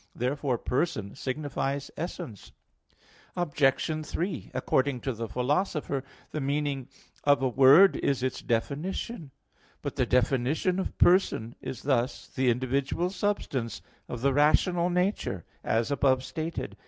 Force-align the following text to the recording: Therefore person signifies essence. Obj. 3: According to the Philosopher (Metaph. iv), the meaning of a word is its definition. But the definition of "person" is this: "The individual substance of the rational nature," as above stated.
Therefore 0.15 0.57
person 0.57 1.13
signifies 1.13 1.91
essence. 1.95 2.53
Obj. 3.35 4.03
3: 4.03 4.49
According 4.51 4.99
to 5.01 5.13
the 5.13 5.27
Philosopher 5.27 6.01
(Metaph. 6.01 6.05
iv), 6.25 6.31
the 6.31 6.41
meaning 6.41 6.87
of 7.23 7.43
a 7.43 7.47
word 7.47 7.97
is 7.97 8.23
its 8.23 8.41
definition. 8.41 9.29
But 9.83 9.97
the 9.97 10.07
definition 10.07 10.79
of 10.79 10.97
"person" 10.97 11.53
is 11.61 11.83
this: 11.83 12.25
"The 12.29 12.49
individual 12.49 13.11
substance 13.11 13.83
of 14.09 14.21
the 14.21 14.33
rational 14.33 14.89
nature," 14.89 15.45
as 15.63 15.91
above 15.91 16.23
stated. 16.23 16.77